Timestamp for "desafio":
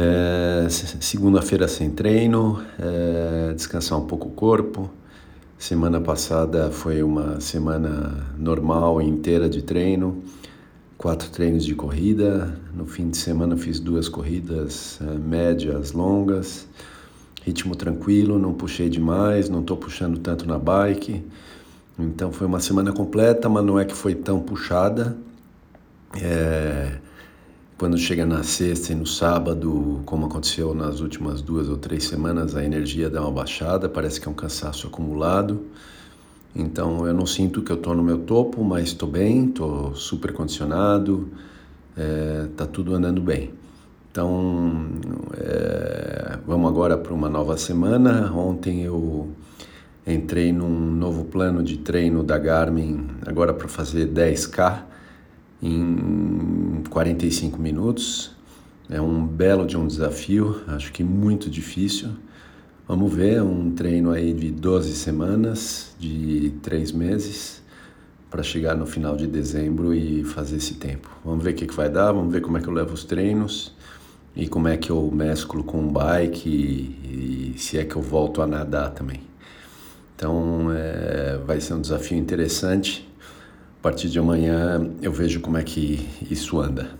59.86-60.62, 81.80-82.16